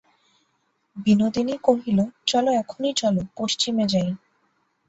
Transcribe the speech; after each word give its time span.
বিনোদিনী 0.97 1.55
কহিল, 1.63 1.99
চলো, 2.25 2.51
এখনই 2.53 2.93
চলো–পশ্চিমে 2.93 3.85
যাই। 3.87 4.09